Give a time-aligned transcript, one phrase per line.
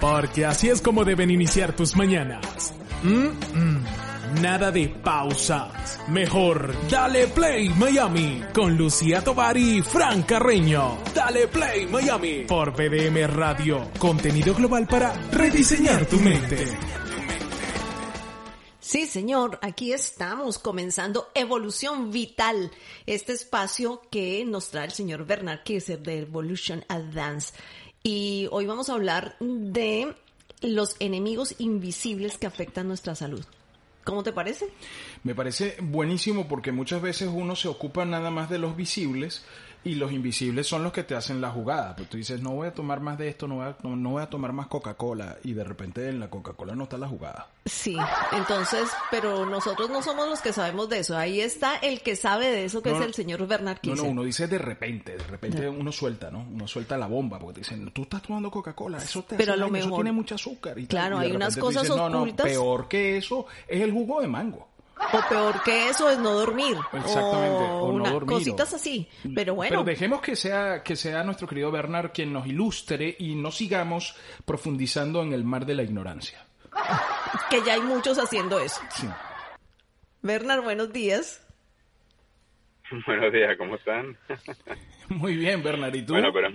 [0.00, 2.72] Porque así es como deben iniciar tus mañanas.
[3.02, 3.84] Mm, mm.
[4.42, 5.98] Nada de pausas.
[6.08, 10.98] Mejor, dale play Miami con Lucía Tovar y Fran Carreño.
[11.14, 13.90] Dale play Miami por BDM Radio.
[13.98, 16.66] Contenido global para rediseñar tu mente.
[18.88, 22.70] Sí, señor, aquí estamos comenzando Evolución Vital,
[23.04, 27.52] este espacio que nos trae el señor Bernard Kisser de Evolution Advance.
[28.02, 30.14] Y hoy vamos a hablar de
[30.62, 33.44] los enemigos invisibles que afectan nuestra salud.
[34.04, 34.70] ¿Cómo te parece?
[35.22, 39.44] Me parece buenísimo porque muchas veces uno se ocupa nada más de los visibles
[39.84, 41.94] y los invisibles son los que te hacen la jugada.
[41.96, 44.22] Pues tú dices, no voy a tomar más de esto, no voy a, no, voy
[44.22, 47.48] a tomar más Coca-Cola y de repente en la Coca-Cola no está la jugada.
[47.64, 47.96] Sí,
[48.32, 51.16] entonces, pero nosotros no somos los que sabemos de eso.
[51.16, 54.22] Ahí está el que sabe de eso, que es el señor Bernard No, no, uno
[54.24, 56.46] dice de repente, de repente uno suelta, ¿no?
[56.50, 59.56] Uno suelta la bomba porque te dicen, tú estás tomando Coca-Cola, eso te pero a
[59.56, 60.78] lo mejor, eso tiene mucho azúcar.
[60.78, 62.10] Y claro, hay unas cosas ocultas.
[62.10, 64.68] No, no, peor que eso es el jugo de mango.
[65.12, 66.76] O peor que eso es no dormir.
[66.92, 67.97] Exactamente, o, no.
[68.38, 69.08] Cositas así.
[69.34, 69.70] Pero bueno.
[69.70, 74.16] Pero dejemos que sea, que sea nuestro querido Bernard quien nos ilustre y no sigamos
[74.44, 76.44] profundizando en el mar de la ignorancia.
[77.50, 78.80] que ya hay muchos haciendo eso.
[78.90, 79.08] Sí.
[80.22, 81.44] Bernard, buenos días.
[83.06, 84.16] Buenos días, ¿cómo están?
[85.10, 86.14] Muy bien, Bernard, ¿y tú?
[86.14, 86.48] Bueno, pero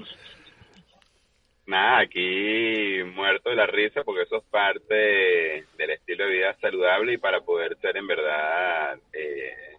[1.66, 7.14] Nada, aquí muerto de la risa porque eso es parte del estilo de vida saludable
[7.14, 9.78] y para poder ser en verdad eh,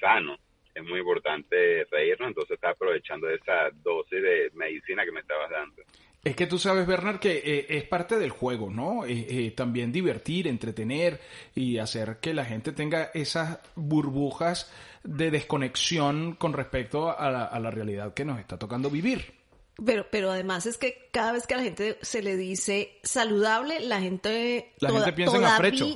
[0.00, 0.38] sano
[0.78, 5.82] es muy importante reírnos, entonces está aprovechando esa dosis de medicina que me estabas dando.
[6.24, 9.04] Es que tú sabes, Bernard, que eh, es parte del juego, ¿no?
[9.06, 11.20] Eh, también divertir, entretener
[11.54, 14.72] y hacer que la gente tenga esas burbujas
[15.04, 19.37] de desconexión con respecto a la realidad que nos está tocando vivir.
[19.84, 23.78] Pero, pero además es que cada vez que a la gente se le dice saludable,
[23.80, 24.72] la gente...
[24.80, 25.86] La gente piensa en afrecho.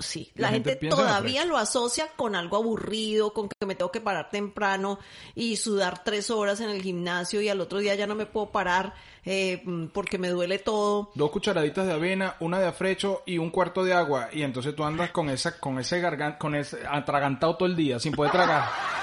[0.00, 4.30] sí, la, gente, todavía lo asocia con algo aburrido, con que me tengo que parar
[4.30, 4.98] temprano
[5.36, 8.50] y sudar tres horas en el gimnasio y al otro día ya no me puedo
[8.50, 8.94] parar
[9.24, 9.62] eh,
[9.92, 11.12] porque me duele todo.
[11.14, 14.82] Dos cucharaditas de avena, una de afrecho y un cuarto de agua y entonces tú
[14.82, 18.68] andas con esa, con ese garganta, con ese atragantado todo el día sin poder tragar.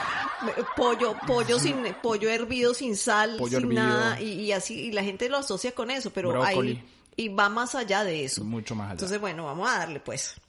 [0.76, 5.38] pollo, pollo sin, pollo hervido sin sal, sin nada, y, así, y la gente lo
[5.38, 6.84] asocia con eso, pero ahí,
[7.16, 8.44] y va más allá de eso.
[8.44, 8.94] Mucho más allá.
[8.94, 10.40] Entonces, bueno, vamos a darle pues.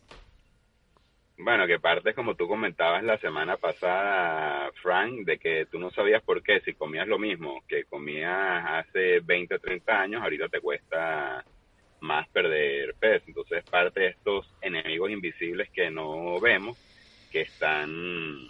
[1.39, 6.23] Bueno, que parte como tú comentabas la semana pasada, Frank, de que tú no sabías
[6.23, 10.61] por qué, si comías lo mismo que comías hace 20 o 30 años, ahorita te
[10.61, 11.45] cuesta
[12.01, 13.25] más perder peso.
[13.29, 16.79] Entonces, parte de estos enemigos invisibles que no vemos,
[17.31, 18.49] que están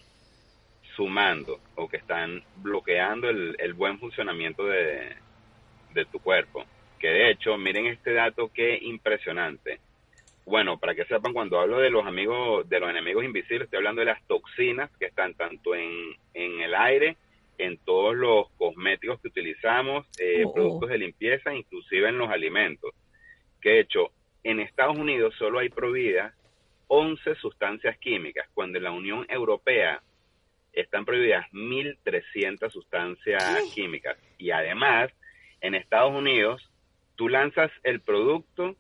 [0.97, 5.15] sumando o que están bloqueando el, buen funcionamiento de,
[6.11, 6.65] tu cuerpo.
[6.99, 9.81] Que de hecho, miren este dato que impresionante.
[10.47, 14.01] Bueno, para que sepan, cuando hablo de los amigos, de los enemigos invisibles, estoy hablando
[14.01, 17.17] de las toxinas que están tanto en, en el aire,
[17.59, 20.55] en todos los cosméticos que utilizamos, eh, oh, oh.
[20.55, 22.93] productos de limpieza, inclusive en los alimentos.
[23.61, 24.11] Que de hecho,
[24.45, 26.33] en Estados Unidos solo hay prohibidas
[26.89, 30.01] 11 sustancias químicas, cuando en la Unión Europea
[30.77, 33.43] están prohibidas 1.300 sustancias
[33.75, 34.17] químicas.
[34.39, 35.11] Y además,
[35.61, 36.71] en Estados Unidos,
[37.17, 38.77] tú lanzas el producto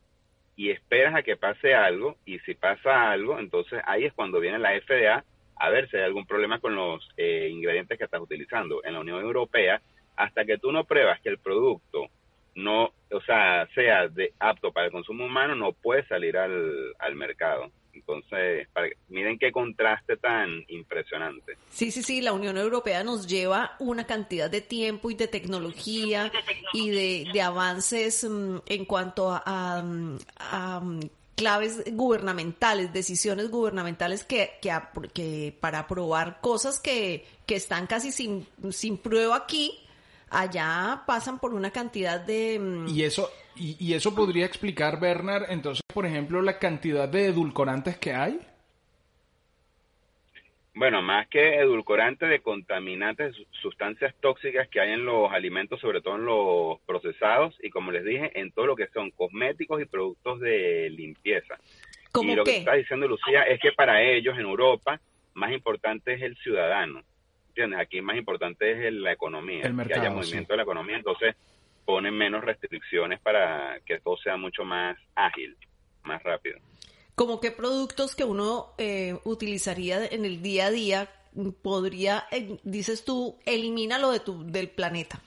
[0.54, 4.58] y esperas a que pase algo, y si pasa algo, entonces ahí es cuando viene
[4.58, 5.24] la FDA
[5.58, 8.84] a ver si hay algún problema con los eh, ingredientes que estás utilizando.
[8.84, 9.80] En la Unión Europea,
[10.16, 12.08] hasta que tú no pruebas que el producto
[12.54, 17.14] no, o sea, sea de, apto para el consumo humano, no puede salir al, al
[17.14, 17.70] mercado.
[17.96, 18.68] Entonces,
[19.08, 21.56] miren qué contraste tan impresionante.
[21.70, 26.30] Sí, sí, sí, la Unión Europea nos lleva una cantidad de tiempo y de tecnología
[26.72, 31.00] y de, avances mm, en cuanto a, mm,
[31.34, 38.96] claves gubernamentales, decisiones gubernamentales que, que, para aprobar cosas que, que están casi sin, sin
[38.98, 39.85] prueba aquí,
[40.30, 42.58] allá pasan por una cantidad de...
[42.58, 47.96] Mm, y eso, y, eso podría explicar, Bernard, entonces, por ejemplo, la cantidad de edulcorantes
[47.98, 48.40] que hay.
[50.74, 56.16] Bueno, más que edulcorantes, de contaminantes, sustancias tóxicas que hay en los alimentos, sobre todo
[56.16, 60.38] en los procesados y, como les dije, en todo lo que son cosméticos y productos
[60.40, 61.56] de limpieza.
[62.12, 62.50] ¿Cómo y lo qué?
[62.50, 65.00] que está diciendo Lucía es que para ellos en Europa
[65.32, 67.02] más importante es el ciudadano.
[67.56, 67.80] ¿Entiendes?
[67.80, 70.96] Aquí más importante es la economía, el mercado, que haya movimiento de la economía.
[70.98, 71.34] Entonces,
[71.86, 75.56] ponen menos restricciones para que todo sea mucho más ágil,
[76.04, 76.58] más rápido.
[77.14, 81.08] ¿Cómo qué productos que uno eh, utilizaría en el día a día
[81.62, 85.18] podría, eh, dices tú, elimínalo de tu, del planeta?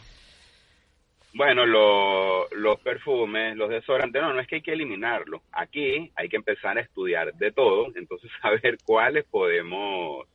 [1.34, 5.42] Bueno, lo- los perfumes, los desodorantes, no, no es que hay que eliminarlos.
[5.52, 10.28] Aquí hay que empezar a estudiar de todo, entonces saber cuáles podemos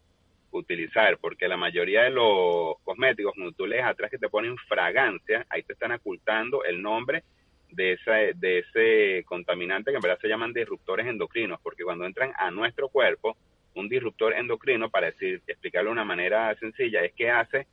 [0.59, 5.47] utilizar, porque la mayoría de los cosméticos, cuando tú lees atrás que te ponen fragancia,
[5.49, 7.25] ahí te están ocultando el nombre
[7.71, 12.33] de, esa, de ese contaminante que en verdad se llaman disruptores endocrinos, porque cuando entran
[12.39, 13.37] a nuestro cuerpo,
[13.75, 17.67] un disruptor endocrino, para decir, explicarlo de una manera sencilla, es que hace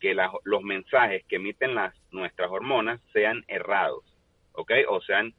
[0.00, 0.14] que
[0.44, 4.04] los mensajes que emiten las, nuestras hormonas sean errados,
[4.52, 4.72] ¿ok?
[4.88, 5.32] O sean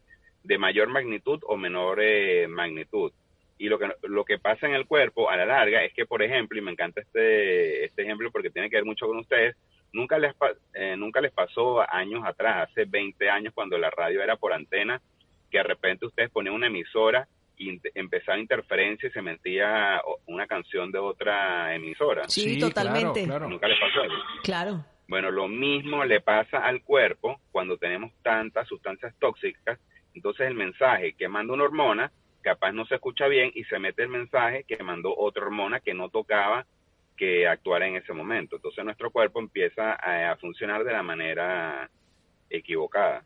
[0.44, 3.12] de mayor magnitud o menor eh, magnitud.
[3.57, 6.22] Y lo que, lo que pasa en el cuerpo a la larga es que, por
[6.22, 9.56] ejemplo, y me encanta este, este ejemplo porque tiene que ver mucho con ustedes,
[9.94, 10.34] nunca les,
[10.74, 15.02] eh, nunca les pasó años atrás, hace 20 años cuando la radio era por antena,
[15.50, 20.92] que de repente ustedes ponían una emisora y empezaba interferencia y se metía una canción
[20.92, 22.28] de otra emisora.
[22.28, 23.24] Sí, claro, totalmente.
[23.24, 23.48] claro.
[23.48, 24.16] Nunca les pasó eso.
[24.44, 24.86] Claro.
[25.08, 29.80] Bueno, lo mismo le pasa al cuerpo cuando tenemos tantas sustancias tóxicas.
[30.13, 32.12] Entonces el mensaje que manda una hormona
[32.45, 35.95] capaz no se escucha bien y se mete el mensaje que mandó otra hormona que
[35.95, 36.68] no tocaba
[37.18, 38.57] que actuara en ese momento.
[38.57, 41.89] Entonces nuestro cuerpo empieza a, a funcionar de la manera
[42.47, 43.24] equivocada.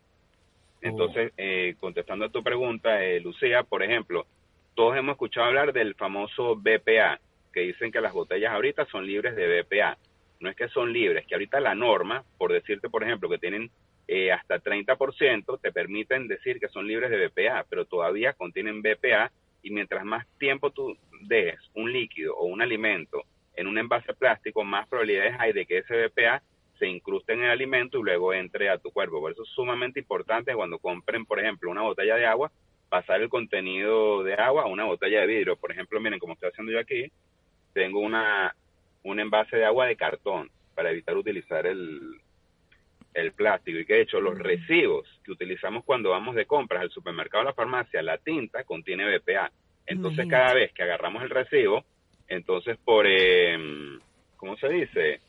[0.81, 4.25] Entonces, eh, contestando a tu pregunta, eh, Lucía, por ejemplo,
[4.73, 7.19] todos hemos escuchado hablar del famoso BPA,
[7.51, 9.97] que dicen que las botellas ahorita son libres de BPA.
[10.39, 13.69] No es que son libres, que ahorita la norma, por decirte, por ejemplo, que tienen
[14.11, 19.31] eh, hasta 30%, te permiten decir que son libres de BPA, pero todavía contienen BPA
[19.61, 23.21] y mientras más tiempo tú dejes un líquido o un alimento
[23.55, 26.41] en un envase plástico, más probabilidades hay de que ese BPA
[26.79, 29.19] se incruste en el alimento y luego entre a tu cuerpo.
[29.19, 32.51] Por eso es sumamente importante cuando compren, por ejemplo, una botella de agua,
[32.89, 35.55] pasar el contenido de agua a una botella de vidrio.
[35.55, 37.11] Por ejemplo, miren, como estoy haciendo yo aquí,
[37.73, 38.55] tengo una
[39.03, 42.19] un envase de agua de cartón para evitar utilizar el,
[43.13, 43.79] el plástico.
[43.79, 47.47] Y que de hecho los recibos que utilizamos cuando vamos de compras al supermercado o
[47.47, 49.51] a la farmacia, la tinta contiene BPA.
[49.85, 50.29] Entonces Imagínate.
[50.29, 51.83] cada vez que agarramos el recibo,
[52.27, 53.57] entonces por, eh,
[54.37, 55.21] ¿cómo se dice?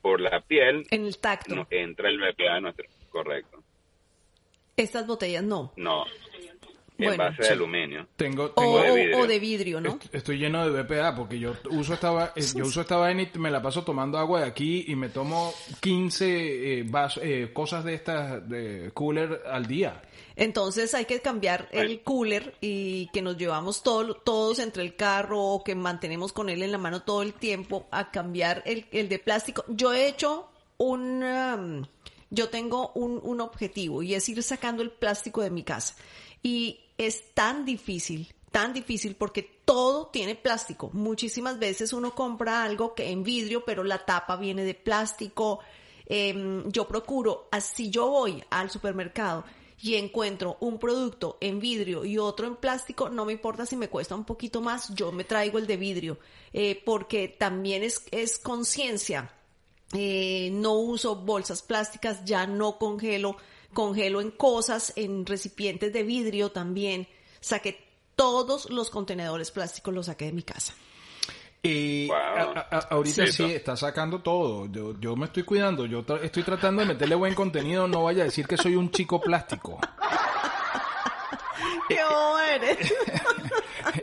[0.00, 1.66] Por la piel En el tacto.
[1.70, 2.86] entra el BPA nuestro...
[3.10, 3.62] Correcto.
[4.76, 5.72] Estas botellas no.
[5.76, 6.04] No.
[7.06, 7.48] Bueno, envase sí.
[7.48, 8.08] de aluminio.
[8.16, 9.18] Tengo, O, de vidrio.
[9.18, 9.90] o de vidrio, ¿no?
[10.02, 13.22] Est- Estoy lleno de BPA porque yo uso esta, va- eh, yo uso esta vaina
[13.22, 17.50] y me la paso tomando agua de aquí y me tomo 15 eh, vasos- eh,
[17.52, 20.02] cosas de estas de cooler al día.
[20.36, 25.40] Entonces hay que cambiar el cooler y que nos llevamos todo- todos entre el carro
[25.40, 29.08] o que mantenemos con él en la mano todo el tiempo a cambiar el, el
[29.08, 29.64] de plástico.
[29.68, 30.48] Yo he hecho
[30.78, 31.22] un...
[31.22, 31.84] um,
[32.30, 35.94] yo tengo un, un objetivo y es ir sacando el plástico de mi casa.
[36.42, 40.90] Y es tan difícil, tan difícil porque todo tiene plástico.
[40.92, 45.60] Muchísimas veces uno compra algo que en vidrio, pero la tapa viene de plástico.
[46.06, 49.44] Em, yo procuro, así yo voy al supermercado
[49.80, 53.88] y encuentro un producto en vidrio y otro en plástico, no me importa si me
[53.88, 56.18] cuesta un poquito más, yo me traigo el de vidrio,
[56.52, 59.32] eh, porque también es, es conciencia.
[59.94, 63.36] Eh, no uso bolsas plásticas, ya no congelo,
[63.72, 67.06] congelo en cosas, en recipientes de vidrio también.
[67.40, 67.84] Saqué
[68.16, 70.74] todos los contenedores plásticos, los saqué de mi casa.
[71.62, 72.16] Y Wow.
[72.16, 74.66] a- a- ahorita sí, está sacando todo.
[74.66, 75.86] Yo, yo me estoy cuidando.
[75.86, 77.88] Yo tra- estoy tratando de meterle buen contenido.
[77.88, 79.78] No vaya a decir que soy un chico plástico.
[81.88, 82.78] ¡Qué bobo eres!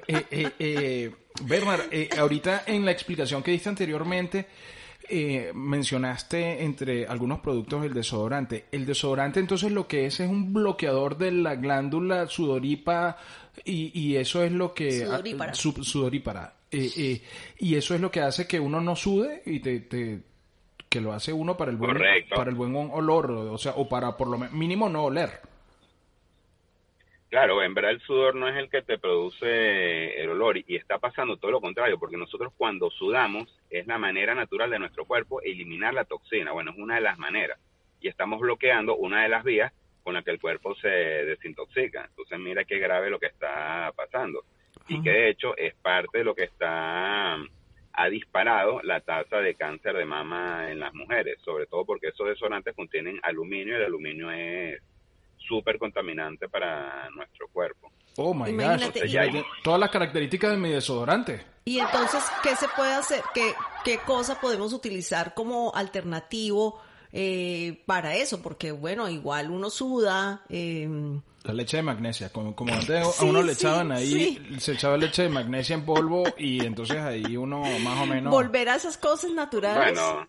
[0.07, 4.47] eh, eh, eh, Bernard, eh, ahorita en la explicación que diste anteriormente,
[5.09, 8.65] eh, mencionaste entre algunos productos el desodorante.
[8.71, 13.17] El desodorante entonces lo que es es un bloqueador de la glándula sudorípara
[13.63, 14.91] y, y eso es lo que...
[15.05, 15.53] Sudorípara.
[15.53, 16.53] su- sudorípara.
[16.71, 17.21] Eh, eh,
[17.59, 19.79] y eso es lo que hace que uno no sude y te...
[19.81, 20.19] te-
[20.89, 22.35] que lo hace uno para el buen Correcto.
[22.35, 25.41] para el buen olor, o sea, o para por lo mínimo no oler.
[27.29, 30.97] Claro, en verdad el sudor no es el que te produce el olor y está
[30.99, 35.41] pasando todo lo contrario, porque nosotros cuando sudamos es la manera natural de nuestro cuerpo
[35.41, 36.51] eliminar la toxina.
[36.51, 37.59] Bueno, es una de las maneras
[38.01, 39.71] y estamos bloqueando una de las vías
[40.03, 42.05] con la que el cuerpo se desintoxica.
[42.09, 44.43] Entonces mira qué grave lo que está pasando
[44.87, 47.37] y que de hecho es parte de lo que está
[47.97, 52.27] ha disparado la tasa de cáncer de mama en las mujeres, sobre todo porque esos
[52.27, 54.81] desodorantes contienen aluminio y el aluminio es
[55.37, 57.91] súper contaminante para nuestro cuerpo.
[58.17, 59.09] Oh my Imagínate, gosh.
[59.09, 61.41] y- Ya hay todas las características de mi desodorante.
[61.65, 63.21] Y entonces, ¿qué se puede hacer?
[63.33, 63.53] ¿Qué,
[63.85, 66.81] qué cosa podemos utilizar como alternativo
[67.13, 68.41] eh, para eso?
[68.41, 70.43] Porque, bueno, igual uno suda.
[70.49, 70.89] eh,
[71.43, 74.59] La leche de magnesia, como, como antes a uno le sí, echaban ahí, sí.
[74.59, 78.31] se echaba leche de magnesia en polvo y entonces ahí uno más o menos...
[78.31, 79.97] Volver a esas cosas naturales.
[79.97, 80.27] Bueno,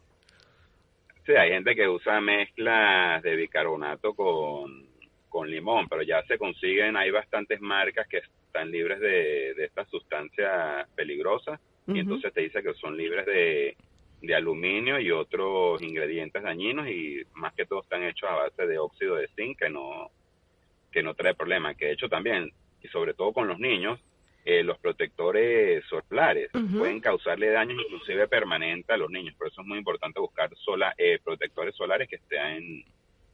[1.25, 4.87] Sí, hay gente que usa mezclas de bicarbonato con,
[5.29, 9.89] con limón, pero ya se consiguen, hay bastantes marcas que están libres de, de estas
[9.91, 13.76] sustancias peligrosas y entonces te dice que son libres de,
[14.21, 18.78] de aluminio y otros ingredientes dañinos y más que todo están hechos a base de
[18.78, 20.11] óxido de zinc que no
[20.90, 21.75] que no trae problema.
[21.75, 22.52] Que de hecho también
[22.83, 24.00] y sobre todo con los niños
[24.45, 29.35] eh, los protectores solares pueden causarle daños inclusive permanentes a los niños.
[29.35, 32.85] Por eso es muy importante buscar sola, eh, protectores solares que estén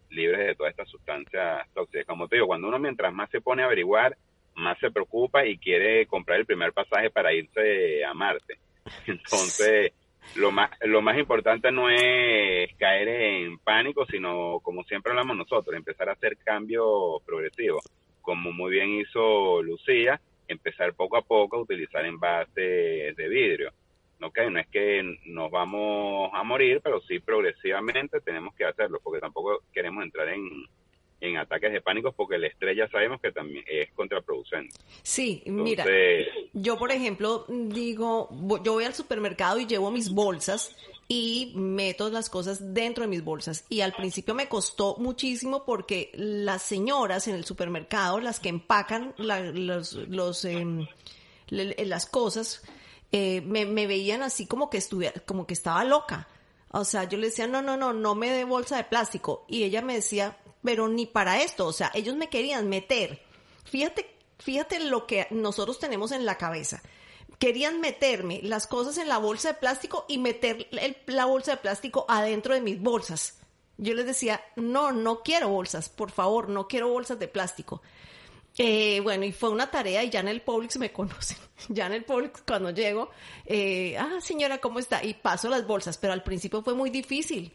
[0.09, 2.07] libres de todas estas sustancias tóxicas.
[2.07, 4.17] Como te digo cuando uno mientras más se pone a averiguar
[4.55, 8.59] más se preocupa y quiere comprar el primer pasaje para irse a Marte.
[9.07, 9.93] Entonces
[10.37, 15.77] lo más, lo más importante no es caer en pánico, sino como siempre hablamos nosotros,
[15.77, 17.85] empezar a hacer cambios progresivos,
[18.21, 23.73] como muy bien hizo Lucía, empezar poco a poco a utilizar envases de vidrio.
[24.25, 29.19] Okay, no es que nos vamos a morir, pero sí progresivamente tenemos que hacerlo, porque
[29.19, 30.65] tampoco queremos entrar en,
[31.23, 34.75] en ataques de pánico porque el estrés ya sabemos que también es contraproducente.
[35.03, 35.87] Sí, mira,
[36.53, 38.29] yo por ejemplo digo,
[38.65, 40.77] yo voy al supermercado y llevo mis bolsas
[41.07, 43.65] y meto las cosas dentro de mis bolsas.
[43.69, 49.15] Y al principio me costó muchísimo porque las señoras en el supermercado, las que empacan
[49.17, 50.87] los, los em,
[51.49, 52.63] las cosas,
[53.13, 56.29] eh, me, me, veían así como que estuviera, como que estaba loca.
[56.71, 59.45] O sea, yo le decía, no, no, no, no me dé bolsa de plástico.
[59.47, 63.21] Y ella me decía, pero ni para esto, o sea, ellos me querían meter.
[63.65, 66.83] Fíjate, fíjate lo que nosotros tenemos en la cabeza.
[67.39, 70.69] Querían meterme las cosas en la bolsa de plástico y meter
[71.07, 73.39] la bolsa de plástico adentro de mis bolsas.
[73.79, 77.83] Yo les decía, no, no quiero bolsas, por favor, no quiero bolsas de plástico.
[78.59, 81.39] Eh, bueno, y fue una tarea y ya en el Publix me conocen.
[81.69, 83.11] Ya en el Publix cuando llego,
[83.47, 85.03] eh, ah, señora, ¿cómo está?
[85.03, 87.53] Y paso las bolsas, pero al principio fue muy difícil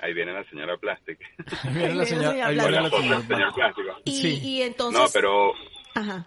[0.00, 1.26] ahí viene la señora plástica.
[1.64, 3.20] Ahí viene la señora, ahí viene la señora
[3.52, 3.96] plástica.
[4.04, 4.40] Y, sí.
[4.42, 5.00] y entonces...
[5.00, 5.52] No, pero...
[5.94, 6.26] Ajá.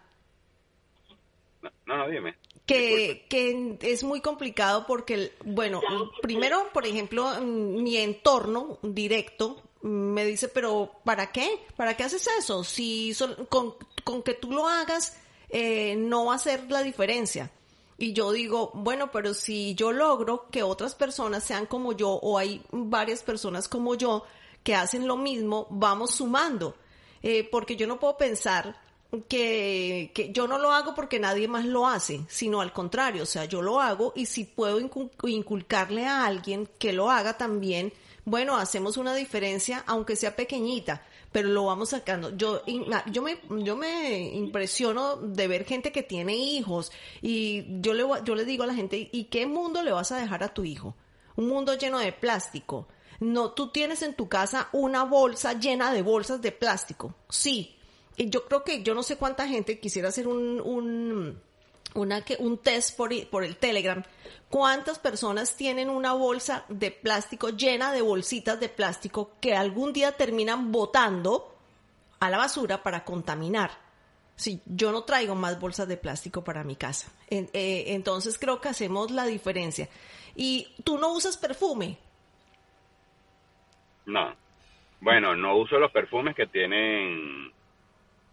[1.86, 2.36] No, no, dime.
[2.66, 5.82] Que, que es muy complicado porque, bueno,
[6.22, 11.60] primero, por ejemplo, mi entorno directo me dice, pero ¿para qué?
[11.76, 12.64] ¿Para qué haces eso?
[12.64, 13.14] Si
[13.50, 17.52] con, con que tú lo hagas, eh, no va a ser la diferencia.
[17.98, 22.38] Y yo digo, bueno, pero si yo logro que otras personas sean como yo o
[22.38, 24.24] hay varias personas como yo
[24.64, 26.76] que hacen lo mismo, vamos sumando.
[27.22, 28.76] Eh, porque yo no puedo pensar
[29.30, 33.28] que, que, yo no lo hago porque nadie más lo hace, sino al contrario, o
[33.28, 37.94] sea, yo lo hago y si puedo inculcarle a alguien que lo haga también,
[38.26, 42.38] bueno, hacemos una diferencia, aunque sea pequeñita pero lo vamos sacando.
[42.38, 42.62] Yo,
[43.08, 48.36] yo, me, yo me impresiono de ver gente que tiene hijos y yo le, yo
[48.36, 50.96] le digo a la gente, ¿y qué mundo le vas a dejar a tu hijo?
[51.36, 52.88] Un mundo lleno de plástico.
[53.20, 57.16] No, tú tienes en tu casa una bolsa llena de bolsas de plástico.
[57.30, 57.76] Sí.
[58.16, 61.42] Y yo creo que yo no sé cuánta gente quisiera hacer un, un,
[61.96, 64.04] una, un test por, por el Telegram
[64.54, 70.12] ¿Cuántas personas tienen una bolsa de plástico llena de bolsitas de plástico que algún día
[70.12, 71.56] terminan botando
[72.20, 73.72] a la basura para contaminar?
[74.36, 77.12] Sí, yo no traigo más bolsas de plástico para mi casa.
[77.32, 79.90] Eh, entonces creo que hacemos la diferencia.
[80.36, 81.98] ¿Y tú no usas perfume?
[84.06, 84.36] No.
[85.02, 87.52] Bueno, no uso los perfumes que tienen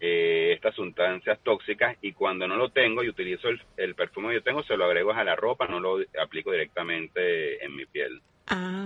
[0.03, 4.43] eh, estas sustancias tóxicas y cuando no lo tengo y utilizo el, perfume que yo
[4.43, 8.19] tengo, se lo agrego a la ropa, no lo aplico directamente en mi piel.
[8.47, 8.83] Ah,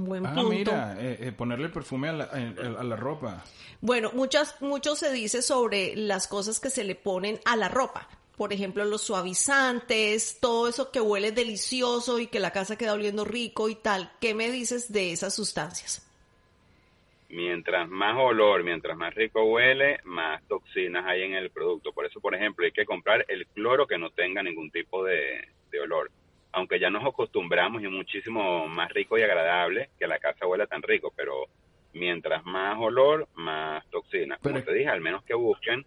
[0.00, 0.50] buen ah, punto.
[0.50, 3.44] mira, eh, eh, ponerle perfume a la, a la, ropa.
[3.80, 8.08] Bueno, muchas, mucho se dice sobre las cosas que se le ponen a la ropa.
[8.36, 13.24] Por ejemplo, los suavizantes, todo eso que huele delicioso y que la casa queda oliendo
[13.24, 14.10] rico y tal.
[14.20, 16.05] ¿Qué me dices de esas sustancias?
[17.28, 21.92] Mientras más olor, mientras más rico huele, más toxinas hay en el producto.
[21.92, 25.48] Por eso, por ejemplo, hay que comprar el cloro que no tenga ningún tipo de,
[25.82, 26.10] olor.
[26.52, 30.66] Aunque ya nos acostumbramos y es muchísimo más rico y agradable que la casa huela
[30.66, 31.44] tan rico, pero
[31.92, 34.38] mientras más olor, más toxinas.
[34.40, 35.84] Como te dije, al menos que busquen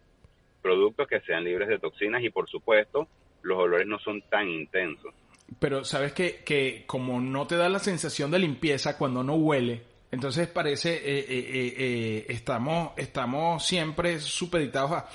[0.62, 3.08] productos que sean libres de toxinas y por supuesto
[3.42, 5.12] los olores no son tan intensos.
[5.60, 9.82] Pero sabes que, que como no te da la sensación de limpieza cuando no huele,
[10.12, 15.08] entonces parece, eh, eh, eh, estamos, estamos siempre supeditados a,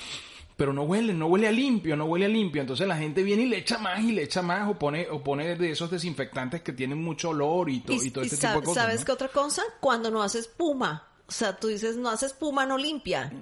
[0.56, 2.60] pero no huele, no huele a limpio, no huele a limpio.
[2.60, 5.22] Entonces la gente viene y le echa más y le echa más o pone, o
[5.22, 8.84] pone de esos desinfectantes que tienen mucho olor y, todo este tipo de cosas.
[8.84, 9.62] ¿Sabes qué otra cosa?
[9.80, 11.08] Cuando no hace espuma.
[11.26, 13.32] O sea, tú dices, no hace espuma, no limpia.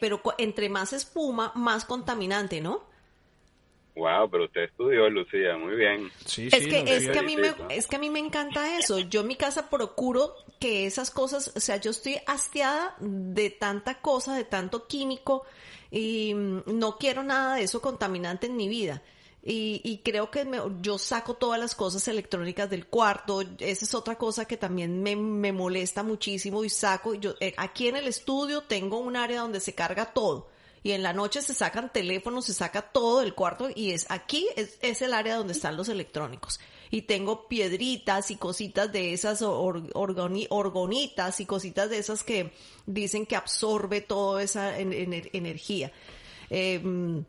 [0.00, 2.93] pero entre más espuma, más contaminante, ¿no?
[3.96, 6.10] Wow, pero usted estudió, Lucía, muy bien.
[6.26, 8.18] Sí, Es sí, que, no, es que a mí me, es que a mí me
[8.18, 8.98] encanta eso.
[8.98, 14.00] Yo en mi casa procuro que esas cosas, o sea, yo estoy hastiada de tanta
[14.00, 15.44] cosa, de tanto químico
[15.92, 19.00] y mm, no quiero nada de eso contaminante en mi vida.
[19.46, 23.42] Y, y creo que me- yo saco todas las cosas electrónicas del cuarto.
[23.42, 27.14] Esa es otra cosa que también me, me molesta muchísimo y saco.
[27.14, 30.48] Yo eh, aquí en el estudio tengo un área donde se carga todo.
[30.84, 34.46] Y en la noche se sacan teléfonos, se saca todo del cuarto y es aquí
[34.54, 36.60] es, es el área donde están los electrónicos.
[36.90, 42.52] Y tengo piedritas y cositas de esas or- organi- orgonitas y cositas de esas que
[42.86, 45.90] dicen que absorbe toda esa en- ener- energía.
[46.50, 47.20] Mm,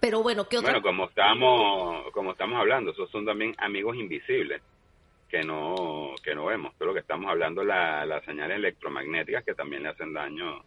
[0.00, 0.70] pero bueno, ¿qué otra?
[0.72, 4.62] Bueno, como estamos, como estamos hablando, esos son también amigos invisibles
[5.28, 6.74] que no, que no vemos.
[6.78, 10.64] Todo lo que estamos hablando, la- las señales electromagnéticas que también le hacen daño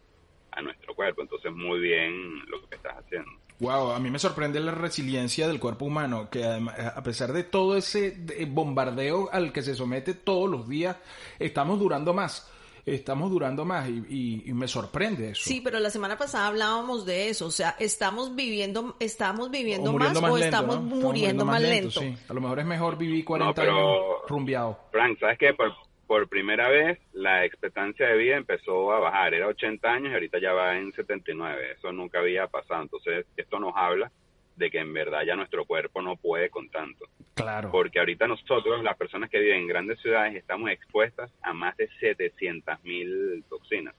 [0.56, 1.22] a nuestro cuerpo.
[1.22, 3.30] Entonces, muy bien lo que estás haciendo.
[3.60, 7.44] Wow, a mí me sorprende la resiliencia del cuerpo humano, que además, a pesar de
[7.44, 8.16] todo ese
[8.48, 10.96] bombardeo al que se somete todos los días,
[11.38, 12.50] estamos durando más,
[12.84, 15.42] estamos durando más y, y- y me sorprende eso.
[15.44, 19.92] Sí, pero la semana pasada hablábamos de eso, o sea, estamos viviendo, estamos viviendo o
[19.94, 20.82] más, muriendo más o lento, estamos ¿no?
[20.96, 22.00] muriendo más lento.
[22.00, 22.16] sí.
[22.28, 24.78] A lo mejor es mejor vivir 40 pero- años rumbeado.
[24.90, 25.54] Frank, ¿sabes qué?
[25.54, 25.72] Por,
[26.06, 29.34] por primera vez la expectancia de vida empezó a bajar.
[29.34, 31.72] Era 80 años y ahorita ya va en 79.
[31.72, 32.82] Eso nunca había pasado.
[32.82, 34.10] Entonces, esto nos habla
[34.56, 37.06] de que en verdad ya nuestro cuerpo no puede con tanto.
[37.34, 37.70] Claro.
[37.70, 41.88] Porque ahorita nosotros, las personas que viven en grandes ciudades, estamos expuestas a más de
[42.00, 43.94] 700 mil toxinas.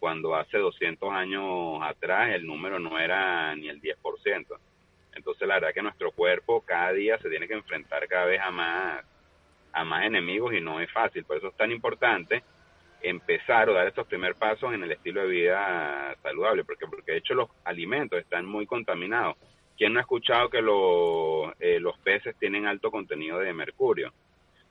[0.00, 4.46] Cuando hace 200 años atrás el número no era ni el 10%.
[5.14, 8.50] Entonces la verdad que nuestro cuerpo cada día se tiene que enfrentar cada vez a
[8.50, 9.04] más,
[9.72, 11.24] a más enemigos y no es fácil.
[11.24, 12.42] Por eso es tan importante
[13.02, 17.18] empezar o dar estos primeros pasos en el estilo de vida saludable, porque, porque de
[17.18, 19.36] hecho los alimentos están muy contaminados.
[19.76, 24.12] ¿Quién no ha escuchado que los, eh, los peces tienen alto contenido de mercurio?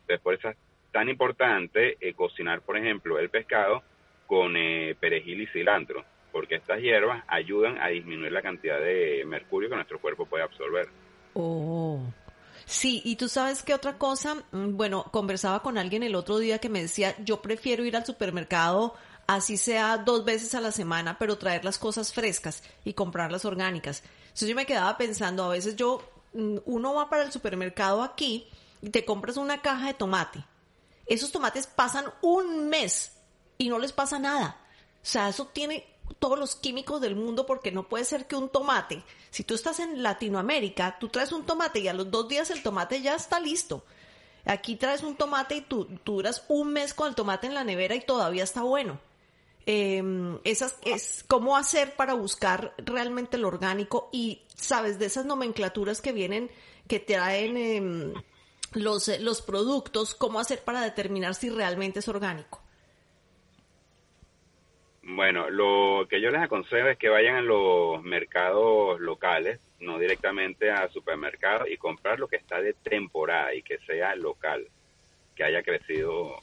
[0.02, 0.58] Entonces, por eso es
[0.92, 3.84] tan importante eh, cocinar, por ejemplo, el pescado
[4.28, 9.70] con eh, perejil y cilantro, porque estas hierbas ayudan a disminuir la cantidad de mercurio
[9.70, 10.88] que nuestro cuerpo puede absorber.
[11.34, 12.02] Oh.
[12.72, 16.60] Sí, y tú sabes qué otra cosa, Mm, bueno, conversaba con alguien el otro día
[16.60, 18.96] que me decía, yo prefiero ir al supermercado
[19.28, 24.04] así sea dos veces a la semana, pero traer las cosas frescas y comprarlas orgánicas.
[24.24, 26.02] Entonces yo me quedaba pensando, a veces yo,
[26.34, 28.48] mm, uno va para el supermercado aquí
[28.82, 30.46] y te compras una caja de tomate.
[31.08, 33.12] Esos tomates pasan un mes
[33.58, 34.56] y no les pasa nada.
[35.04, 35.86] O sea, eso tiene
[36.22, 39.80] todos los químicos del mundo porque no puede ser que un tomate, si tú estás
[39.80, 43.40] en Latinoamérica, tú traes un tomate y a los dos días el tomate ya está
[43.40, 43.84] listo.
[44.46, 47.96] Aquí traes un tomate y tú, duras un mes con el tomate en la nevera
[47.96, 49.00] y todavía está bueno.
[49.66, 50.04] Eh,
[50.44, 56.12] esas es cómo hacer para buscar realmente lo orgánico y sabes de esas nomenclaturas que
[56.12, 56.52] vienen
[56.88, 58.14] que traen em,
[58.74, 62.61] los, los productos, cómo hacer para determinar si realmente es orgánico.
[65.04, 70.70] Bueno, lo que yo les aconsejo es que vayan a los mercados locales, no directamente
[70.72, 74.68] a supermercados, y comprar lo que está de temporada y que sea local,
[75.36, 76.36] que haya crecido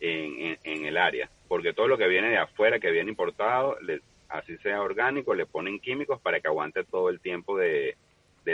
[0.00, 1.28] en, el área.
[1.46, 5.46] Porque todo lo que viene de afuera, que viene importado, le- así sea orgánico, le
[5.46, 7.96] ponen químicos para que aguante todo el tiempo de,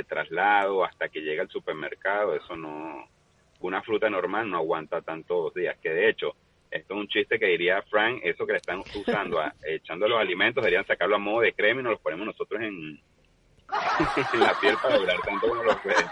[0.08, 2.34] traslado hasta que llegue al supermercado.
[2.34, 3.08] Eso no,
[3.60, 5.76] una fruta normal no aguanta tantos días.
[5.80, 6.34] Que de hecho,
[6.74, 10.20] esto es un chiste que diría Frank, eso que le están usando, a- echando los
[10.20, 13.00] alimentos, deberían sacarlo a modo de crema y nos los ponemos nosotros en,
[14.34, 16.06] en la piel para durar tanto como los pueden.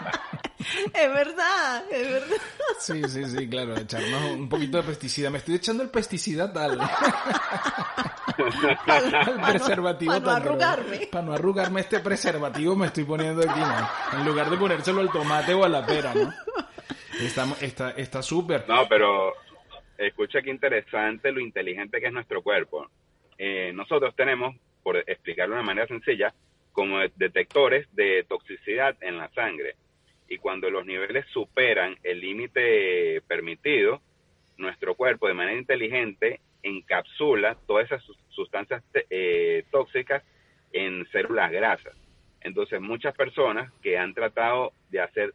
[0.93, 2.37] Es verdad, es verdad.
[2.79, 5.29] Sí, sí, sí, claro, echarnos un poquito de pesticida.
[5.29, 6.79] Me estoy echando el pesticida tal.
[8.37, 11.07] el preservativo pa' no arrugarme.
[11.11, 14.19] Para no arrugarme este preservativo me estoy poniendo aquí, ¿no?
[14.19, 16.33] En lugar de ponérselo al tomate o a la pera, ¿no?
[17.19, 18.65] Estamos, está está súper.
[18.67, 19.33] No, pero
[19.97, 22.89] escucha qué interesante lo inteligente que es nuestro cuerpo.
[23.37, 26.33] Eh, nosotros tenemos, por explicarlo de una manera sencilla,
[26.71, 29.75] como detectores de toxicidad en la sangre.
[30.27, 34.01] Y cuando los niveles superan el límite permitido,
[34.57, 40.23] nuestro cuerpo de manera inteligente encapsula todas esas sus- sustancias eh, tóxicas
[40.71, 41.95] en células grasas.
[42.41, 45.33] Entonces muchas personas que han tratado de hacer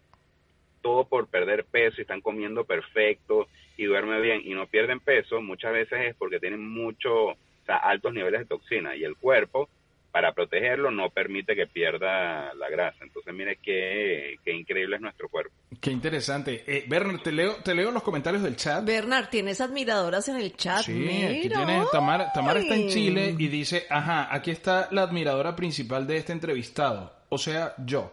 [0.80, 5.40] todo por perder peso y están comiendo perfecto y duermen bien y no pierden peso,
[5.40, 7.36] muchas veces es porque tienen mucho, o
[7.66, 9.68] sea, altos niveles de toxina y el cuerpo
[10.10, 13.04] para protegerlo no permite que pierda la grasa.
[13.04, 15.52] Entonces, mire qué, qué increíble es nuestro cuerpo.
[15.80, 16.64] Qué interesante.
[16.66, 18.84] Eh, Bernard, te leo, te leo los comentarios del chat.
[18.84, 20.82] Bernard, tienes admiradoras en el chat.
[20.82, 22.88] Sí, Mira, aquí tiene Tamara, Tamara está en.
[22.88, 28.12] Chile y dice, ajá, aquí está la admiradora principal de este entrevistado, o sea, yo.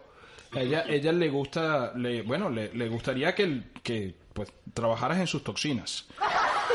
[0.55, 5.27] A ella, ella le gusta, le, bueno, le, le gustaría que, que pues trabajaras en
[5.27, 6.07] sus toxinas.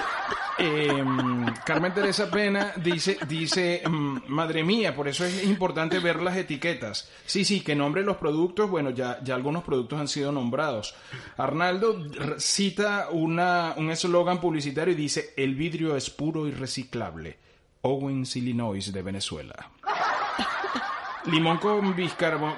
[0.63, 6.37] Em, Carmen Teresa Pena dice, dice, mm, madre mía, por eso es importante ver las
[6.37, 7.11] etiquetas.
[7.25, 10.95] Sí, sí, que nombre los productos, bueno, ya, ya algunos productos han sido nombrados.
[11.39, 12.05] Arnaldo
[12.37, 17.39] cita una, un eslogan publicitario y dice, el vidrio es puro y reciclable.
[17.81, 19.71] Owens, Illinois, de Venezuela.
[21.27, 21.95] Limón con,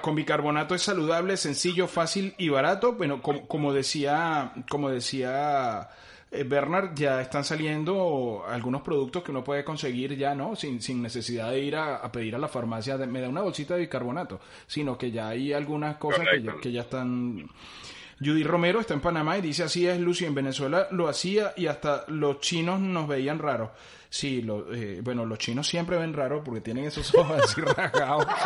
[0.01, 2.93] con, bicarbonato es saludable, sencillo, fácil y barato.
[2.93, 5.89] Bueno, como, como decía, como decía
[6.35, 10.57] eh, Bernard, ya están saliendo algunos productos que uno puede conseguir ya, ¿no?
[10.57, 13.81] Sin, sin necesidad de ir a, pedir a la farmacia, me da una bolsita de
[13.81, 17.49] bicarbonato, sino que ya hay algunas cosas que ya, que ya están...
[18.25, 21.67] Judy Romero está en Panamá y dice así es Lucy, en Venezuela lo hacía y
[21.67, 23.71] hasta los chinos nos veían raros.
[24.09, 28.27] Sí, lo, eh, bueno, los chinos siempre ven raro porque tienen esos ojos así rasgados.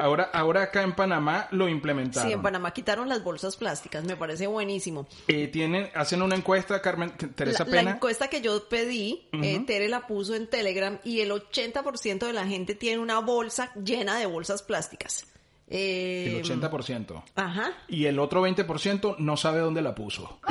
[0.00, 2.28] Ahora, ahora acá en Panamá lo implementaron.
[2.28, 5.08] Sí, en Panamá quitaron las bolsas plásticas, me parece buenísimo.
[5.26, 7.82] Eh, tienen, hacen una encuesta, Carmen, Teresa Pena.
[7.82, 12.32] La encuesta que yo pedí, eh, Tere la puso en Telegram y el 80% de
[12.32, 15.26] la gente tiene una bolsa llena de bolsas plásticas.
[15.70, 17.22] Eh, el 80%.
[17.36, 17.72] Ajá.
[17.88, 20.38] Y el otro 20% no sabe dónde la puso.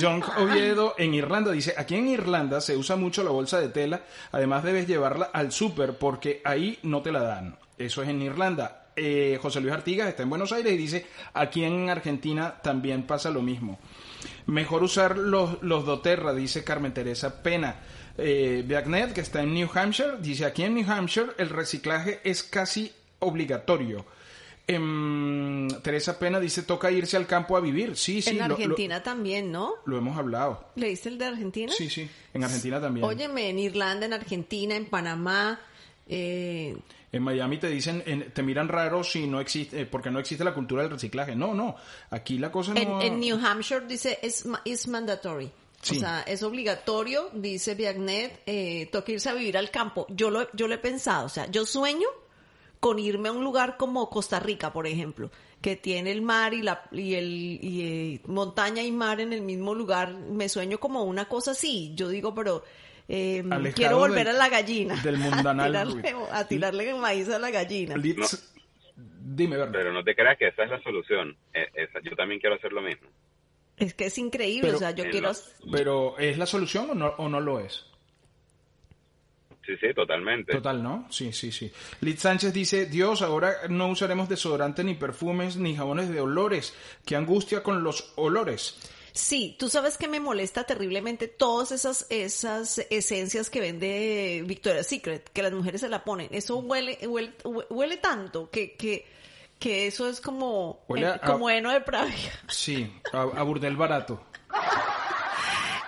[0.00, 4.02] John Oviedo en Irlanda dice, aquí en Irlanda se usa mucho la bolsa de tela,
[4.32, 7.56] además debes llevarla al súper porque ahí no te la dan.
[7.78, 8.86] Eso es en Irlanda.
[8.96, 13.30] Eh, José Luis Artigas está en Buenos Aires y dice, aquí en Argentina también pasa
[13.30, 13.78] lo mismo.
[14.46, 17.76] Mejor usar los, los doTERRA, dice Carmen Teresa Pena.
[18.20, 22.92] Eh, que está en New Hampshire, dice, aquí en New Hampshire el reciclaje es casi
[23.20, 24.04] obligatorio.
[24.66, 27.96] Em, Teresa Pena dice, toca irse al campo a vivir.
[27.96, 28.30] Sí, sí.
[28.30, 29.72] En Argentina también, ¿no?
[29.84, 30.64] Lo hemos hablado.
[30.76, 31.72] ¿Leíste el de Argentina?
[31.76, 32.08] Sí, sí.
[32.32, 33.04] En Argentina también.
[33.04, 35.58] Óyeme, en Irlanda, en Argentina, en Panamá.
[36.06, 36.76] Eh,
[37.10, 40.54] en Miami te dicen, te miran raro si no existe, eh, porque no existe la
[40.54, 41.34] cultura del reciclaje.
[41.34, 41.74] No, no.
[42.10, 43.00] Aquí la cosa no.
[43.00, 45.50] En, New Hampshire dice, es mandatory.
[45.82, 50.06] O sea, es obligatorio, dice Viagnet, eh, toca irse a vivir al campo.
[50.10, 52.06] Yo lo, yo lo he pensado, o sea, yo sueño
[52.80, 55.30] con irme a un lugar como Costa Rica, por ejemplo,
[55.62, 59.42] que tiene el mar y la y el y, eh, montaña y mar en el
[59.42, 60.14] mismo lugar.
[60.14, 61.92] Me sueño como una cosa así.
[61.94, 62.64] Yo digo, pero
[63.08, 64.96] eh, quiero volver a la gallina.
[65.02, 66.02] Del mundanal.
[66.32, 67.94] a tirarle, maíz a la gallina.
[69.22, 69.72] Dime, ¿verdad?
[69.72, 71.36] Pero no te creas que esa es la solución.
[71.52, 71.68] E,
[72.02, 73.08] yo también quiero hacer lo mismo.
[73.80, 75.32] Es que es increíble, o sea, yo quiero...
[75.72, 77.84] Pero ¿es la solución o no, o no lo es?
[79.64, 80.52] Sí, sí, totalmente.
[80.52, 81.06] Total, ¿no?
[81.10, 81.70] Sí, sí, sí.
[82.00, 86.74] Liz Sánchez dice, Dios, ahora no usaremos desodorante ni perfumes ni jabones de olores.
[87.04, 88.78] Qué angustia con los olores.
[89.12, 95.30] Sí, tú sabes que me molesta terriblemente todas esas, esas esencias que vende Victoria's Secret,
[95.32, 96.28] que las mujeres se la ponen.
[96.32, 97.32] Eso huele, huele,
[97.70, 99.06] huele tanto que, que,
[99.60, 100.84] que eso es como,
[101.24, 102.32] como heno de Pravia.
[102.48, 104.24] Sí, a, a burdel barato.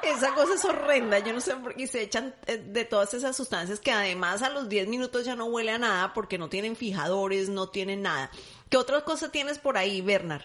[0.02, 3.36] Esa cosa es horrenda, yo no sé por qué se echan eh, de todas esas
[3.36, 6.76] sustancias que además a los 10 minutos ya no huele a nada porque no tienen
[6.76, 8.30] fijadores, no tienen nada.
[8.68, 10.42] ¿Qué otra cosa tienes por ahí, Bernard?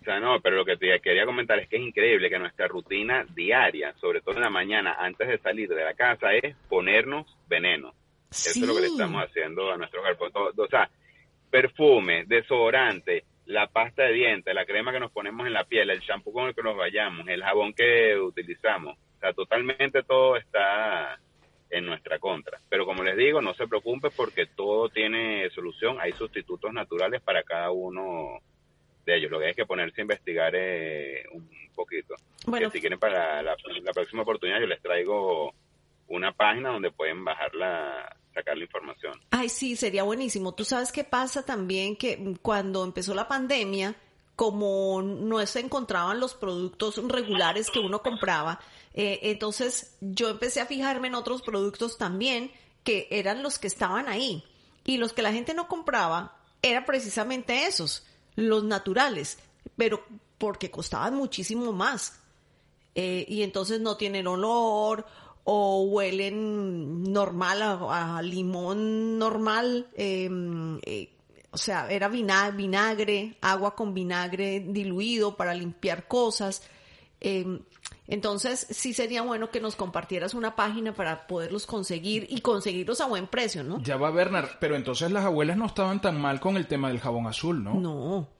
[0.00, 2.68] O sea, no, pero lo que te quería comentar es que es increíble que nuestra
[2.68, 7.26] rutina diaria, sobre todo en la mañana, antes de salir de la casa, es ponernos
[7.48, 7.94] veneno.
[8.30, 10.26] Eso es lo que le estamos haciendo a nuestro cuerpo.
[10.56, 10.90] O sea,
[11.50, 16.00] perfume, desodorante, la pasta de dientes, la crema que nos ponemos en la piel, el
[16.00, 18.96] shampoo con el que nos vayamos, el jabón que utilizamos.
[19.16, 21.18] O sea, totalmente todo está
[21.70, 22.60] en nuestra contra.
[22.68, 25.98] Pero como les digo, no se preocupe porque todo tiene solución.
[26.00, 28.40] Hay sustitutos naturales para cada uno
[29.04, 29.30] de ellos.
[29.30, 32.14] Lo que hay que ponerse a investigar eh, un poquito.
[32.46, 32.70] Bueno.
[32.70, 35.52] si quieren para la, la próxima oportunidad yo les traigo
[36.08, 39.20] una página donde pueden bajar la, sacar la información.
[39.30, 40.52] Ay, sí, sería buenísimo.
[40.54, 43.96] Tú sabes qué pasa también que cuando empezó la pandemia,
[44.36, 48.60] como no se encontraban los productos regulares que uno compraba,
[48.92, 52.52] eh, entonces yo empecé a fijarme en otros productos también
[52.84, 54.44] que eran los que estaban ahí.
[54.84, 59.38] Y los que la gente no compraba eran precisamente esos, los naturales,
[59.76, 60.04] pero
[60.38, 62.20] porque costaban muchísimo más.
[62.94, 65.06] Eh, y entonces no tienen olor
[65.48, 71.08] o huelen normal a, limón normal, em, eh,
[71.52, 76.68] o sea, era vinagre, agua con vinagre diluido para limpiar cosas.
[77.20, 77.60] Em,
[78.08, 83.06] entonces, sí sería bueno que nos compartieras una página para poderlos conseguir y conseguirlos a
[83.06, 83.80] buen precio, ¿no?
[83.82, 86.98] Ya va, Bernard, pero entonces las abuelas no estaban tan mal con el tema del
[86.98, 87.74] jabón azul, ¿no?
[87.74, 88.35] No.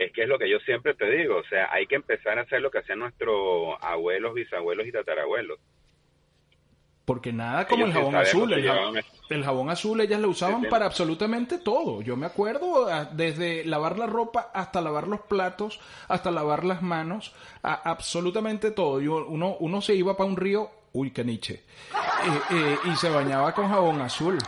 [0.00, 2.42] Es que es lo que yo siempre te digo, o sea, hay que empezar a
[2.42, 5.58] hacer lo que hacían nuestros abuelos, bisabuelos y tatarabuelos.
[7.04, 8.52] Porque nada como Ellos el jabón azul.
[8.54, 12.00] El, ja- llevaban- el jabón azul ellas lo usaban Sí, para absolutamente todo.
[12.00, 16.80] Yo me acuerdo ah, desde lavar la ropa hasta lavar los platos, hasta lavar las
[16.80, 19.02] manos, a- absolutamente todo.
[19.02, 21.54] Yo, uno, uno se iba para un río, uy, que niche,
[21.92, 24.38] eh, eh, y se bañaba con jabón azul.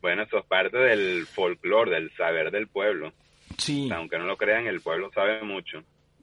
[0.00, 3.12] Bueno, eso es parte del folclore, del saber del pueblo.
[3.60, 5.82] Sí, O sea, aunque no lo crean, el pueblo sabe mucho.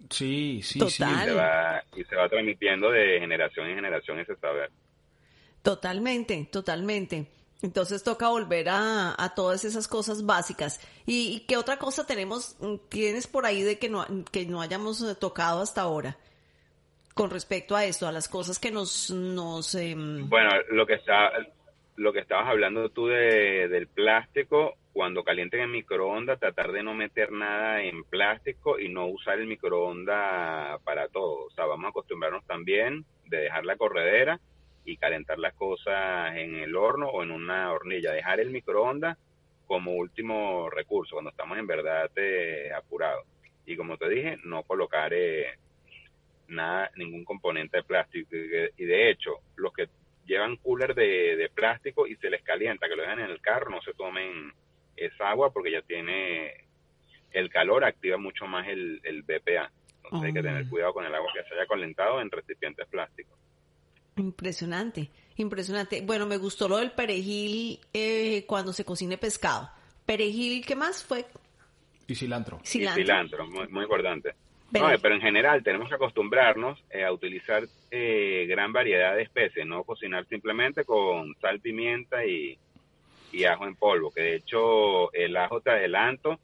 [0.09, 0.79] sí, sí, sí.
[0.79, 1.25] Total.
[1.25, 4.71] Se va, y se va transmitiendo de generación en generación ese saber.
[5.61, 7.27] Totalmente, totalmente.
[7.61, 10.79] Entonces toca volver a, a todas esas cosas básicas.
[11.05, 14.61] ¿Y, y qué otra cosa tenemos, mm, tienes por ahí de que no, que no
[14.61, 16.17] hayamos eh, tocado hasta ahora?
[17.15, 21.31] Con respecto a esto, a las cosas que nos, nos, em, Bueno, lo que está,
[21.95, 26.95] lo que estabas hablando tú de, del plástico, cuando calienten en microondas, tratar de no
[26.95, 31.45] meter nada en plástico y no usar el microondas para todo.
[31.45, 34.39] O sea, vamos a acostumbrarnos también de dejar la corredera
[34.85, 38.11] y calentar las cosas en el horno o en una hornilla.
[38.11, 39.19] Dejar el microondas
[39.67, 43.27] como último recurso cuando estamos en verdad eh, apurados.
[43.67, 45.59] Y como te dije, no colocar eh,
[46.47, 48.29] nada, ningún componente de plástico.
[48.35, 49.89] Y de hecho, los que
[50.25, 53.69] llevan cooler de, de plástico y se les calienta, que lo dejan en el carro,
[53.69, 54.53] no se tomen
[54.97, 56.65] esa agua porque ya tiene
[57.31, 59.71] el calor, activa mucho más el, el BPA.
[60.03, 63.37] Entonces hay que tener cuidado con el agua que se haya calentado en recipientes plásticos.
[64.15, 66.01] impresionante, impresionante.
[66.01, 69.69] Bueno, me gustó lo del perejil eh, cuando se cocine pescado.
[70.05, 71.25] Perejil, ¿qué más fue?
[72.07, 72.59] Y cilantro.
[72.63, 73.01] Cilantro.
[73.01, 74.33] Y cilantro, muy, muy importante.
[74.71, 79.23] Pero- No, pero en general tenemos que acostumbrarnos eh, a utilizar eh, gran variedad de
[79.23, 82.57] especies, no cocinar simplemente con sal, pimienta y,
[83.31, 86.39] y ajo en polvo, que de hecho el ajo te adelanto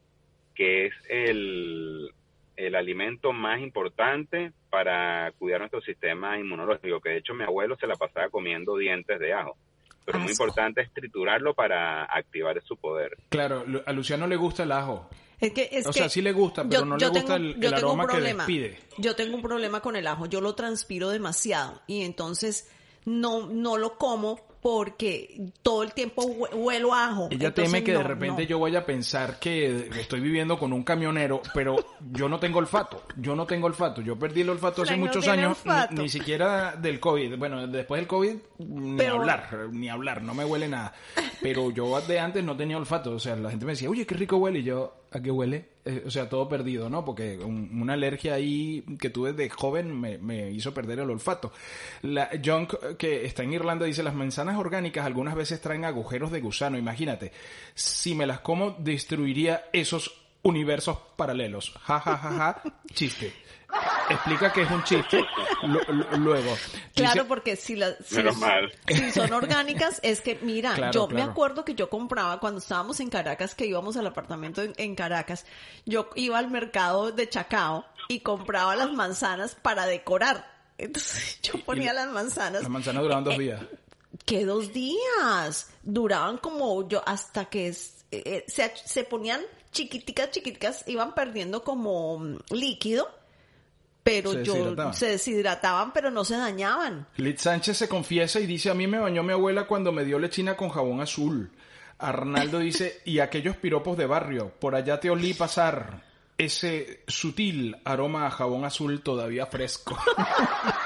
[0.54, 2.10] que es el,
[2.56, 7.86] el alimento más importante para cuidar nuestro sistema inmunológico, que de hecho mi abuelo se
[7.86, 9.56] la pasaba comiendo dientes de ajo.
[10.04, 13.16] Pero muy importante es triturarlo para activar su poder.
[13.30, 15.08] Claro, a Luciano le gusta el ajo.
[15.40, 17.68] Es que, es O que sea, sí le gusta, pero no le gusta el- yo
[17.70, 18.46] el tengo un aroma que problema.
[18.46, 18.78] despide.
[18.98, 22.70] Yo tengo un problema con el ajo, yo lo transpiro demasiado y entonces
[23.06, 27.28] no, no lo como porque todo el tiempo hue- huelo ajo.
[27.30, 28.48] Ella Entonces, teme que de repente no.
[28.48, 31.76] yo vaya a pensar que estoy viviendo con un camionero, pero
[32.12, 33.02] yo no tengo olfato.
[33.18, 34.00] Yo no tengo olfato.
[34.00, 35.58] Yo perdí el olfato hace no muchos años,
[35.90, 37.36] ni, siquiera del COVID.
[37.36, 40.94] Bueno, después del COVID, ni Pero- hablar, ni hablar, no me huele nada.
[41.42, 43.10] Pero yo de antes no tenía olfato.
[43.10, 44.60] O sea, la gente me decía, oye, qué rico huele.
[44.60, 45.68] Y yo, ¿a qué huele?
[45.84, 47.04] Eh, o sea, todo perdido, ¿no?
[47.04, 51.52] Porque un- una alergia ahí que tuve de joven me, hizo perder el olfato.
[52.02, 52.66] La John,
[52.98, 56.76] que está en Irlanda, dice, las manzanas orgánicas algunas veces traen agujeros de gusano.
[56.78, 57.32] Imagínate,
[57.74, 61.72] si me las como, destruiría esos universos paralelos.
[61.82, 62.62] Ja, ja, ja, ja.
[62.94, 63.34] Chiste.
[64.08, 65.24] Explica que es un chiste.
[65.62, 66.56] Lu- lu- luego.
[66.94, 71.74] Claro, porque si, las si, son orgánicas, es que, mira, Claro, yo me acuerdo que
[71.74, 75.44] yo compraba cuando estábamos en Caracas, que íbamos al apartamento en, en Caracas,
[75.86, 80.52] yo iba al mercado de Chacao y compraba las manzanas para decorar.
[80.78, 82.62] Entonces yo ponía las manzanas.
[82.62, 83.60] Las manzanas duraban dos eh, días.
[84.24, 87.93] que dos días duraban como yo hasta que es-
[88.24, 89.40] eh, se, se ponían
[89.72, 93.08] chiquiticas chiquiticas iban perdiendo como mm, líquido
[94.02, 94.94] pero Se yo deshidrataban.
[94.94, 98.98] se deshidrataban pero no se dañaban Liz Sánchez se confiesa y dice, a mí me
[98.98, 101.50] bañó mi abuela cuando me dio lechina con jabón azul.
[101.98, 106.02] Arnaldo dice, y aquellos piropos de barrio, por allá te olí pasar
[106.36, 109.96] ese sutil aroma a jabón azul todavía fresco.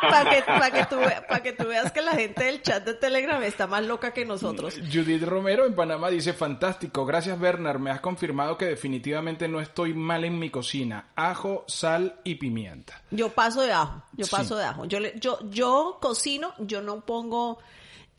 [0.00, 0.96] para que, pa' que, tú,
[1.28, 4.24] pa' que tú veas que la gente del chat de Telegram está más loca que
[4.24, 9.60] nosotros Judith Romero en Panamá dice, fantástico, gracias Bernard, me has confirmado que definitivamente no
[9.60, 11.08] estoy mal en mi cocina.
[11.16, 13.00] Ajo, sal y pimienta.
[13.10, 14.30] Yo paso de ajo, yo Sí.
[14.30, 14.84] paso de ajo.
[14.84, 17.58] Yo, yo, yo cocino, yo no pongo,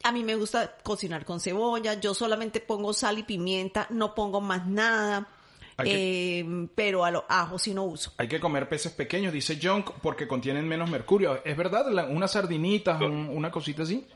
[0.04, 4.42] a mí me gusta cocinar con cebolla, yo solamente pongo sal y pimienta, no pongo
[4.42, 5.28] más nada,
[5.78, 8.14] Hay eh, pero a los ajos sí no uso.
[8.18, 11.42] Hay que comer peces pequeños, dice Junk, porque contienen menos mercurio.
[11.44, 11.90] ¿Es verdad?
[11.92, 14.08] La- unas sardinitas, un- una cosita así.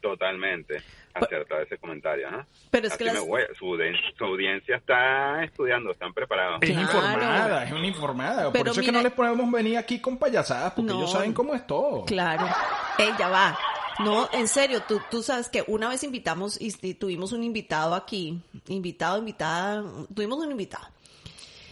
[0.00, 0.82] Totalmente
[1.14, 2.44] acertado ese comentario, ¿no?
[2.70, 3.42] Pero es Así que las- voy.
[3.58, 3.76] Su,
[4.16, 6.58] su audiencia está estudiando, están preparados.
[6.62, 6.82] Es Claro.
[6.82, 8.42] informada, es una informada.
[8.44, 10.98] Por Pero eso es que mira- no les podemos venir aquí con payasadas, porque No.
[10.98, 12.04] ellos saben cómo es todo.
[12.06, 12.46] Claro,
[12.98, 13.58] ella va.
[14.00, 17.94] No, en serio, tú, tú sabes que una vez invitamos y, y tuvimos un invitado
[17.94, 20.86] aquí, invitado, invitada, tuvimos un invitado.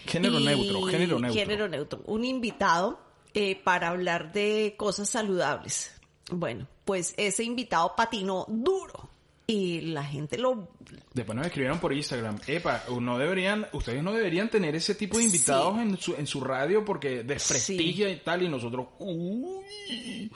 [0.07, 1.41] Género Y- neutro, género neutro.
[1.41, 2.03] Género neutro.
[2.07, 3.01] Un invitado
[3.35, 5.93] eh, para hablar de cosas saludables.
[6.31, 9.09] Bueno, pues ese invitado patinó duro
[9.47, 10.69] y la gente lo...
[11.13, 15.25] Después nos escribieron por Instagram, epa, no deberían, ustedes no deberían tener ese tipo de
[15.25, 15.81] invitados Sí.
[15.83, 20.31] en, su, en su radio porque desprestigia y tal, y nosotros, uy,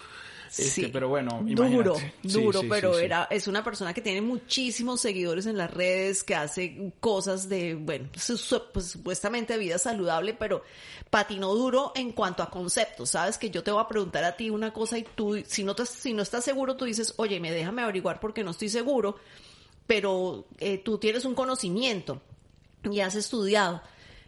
[0.58, 0.90] Este, Sí.
[0.92, 1.50] pero bueno, duro,
[1.96, 2.14] imagínate.
[2.22, 3.04] Duro, sí, pero sí.
[3.04, 7.74] era es una persona que tiene muchísimos seguidores en las redes, que hace cosas de,
[7.74, 10.62] bueno, su- su- pues, supuestamente vida saludable, pero
[11.10, 13.10] patinó duro en cuanto a conceptos.
[13.10, 15.74] Sabes que yo te voy a preguntar a ti una cosa y tú, si no,
[15.74, 19.16] te, si no estás seguro, tú dices, oye, me déjame averiguar porque no estoy seguro,
[19.86, 22.22] pero eh, tú tienes un conocimiento
[22.90, 23.82] y has estudiado.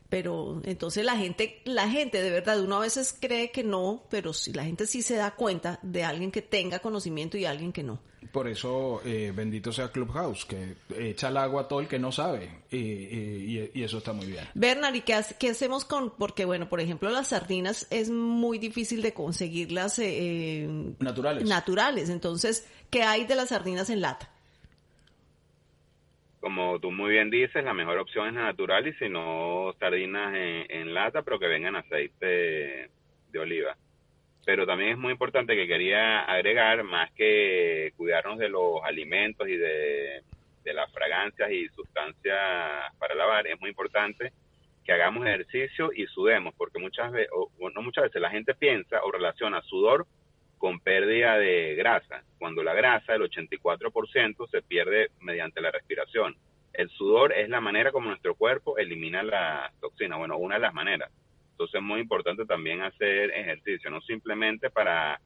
[0.08, 4.32] Pero entonces la gente, la gente de verdad, uno a veces cree que no, pero
[4.32, 7.82] si la gente sí se da cuenta de alguien que tenga conocimiento y alguien que
[7.82, 8.00] no.
[8.32, 12.10] Por eso, eh, bendito sea Clubhouse, que echa el agua a todo el que no
[12.12, 12.62] sabe.
[12.70, 14.44] Y, y- y eso está muy bien.
[14.54, 18.58] Bernard, ¿y qué, hace- qué hacemos con, porque bueno, por ejemplo, las sardinas es muy
[18.58, 21.48] difícil de conseguirlas eh, eh, Naturales.
[21.48, 22.08] naturales.
[22.10, 24.28] Entonces, ¿qué hay de las sardinas en lata?
[26.46, 30.32] Como tú muy bien dices, la mejor opción es la natural y si no, sardinas
[30.32, 32.88] en, lata, pero que vengan aceite
[33.32, 33.76] de oliva.
[34.44, 39.56] Pero también es muy importante que quería agregar, más que cuidarnos de los alimentos y
[39.56, 40.22] de,
[40.62, 42.38] de las fragancias y sustancias
[42.96, 44.32] para lavar, es muy importante
[44.84, 49.02] que hagamos ejercicio y sudemos, porque muchas veces, o no muchas veces, la gente piensa
[49.02, 50.06] o relaciona sudor
[50.58, 56.36] con pérdida de grasa, cuando la grasa, el 84%, se pierde mediante la respiración.
[56.72, 60.74] El sudor es la manera como nuestro cuerpo elimina la toxina, bueno, una de las
[60.74, 61.10] maneras.
[61.52, 65.20] Entonces es muy importante también hacer ejercicio, no simplemente para